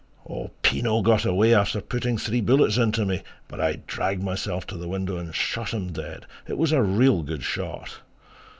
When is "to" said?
4.65-4.75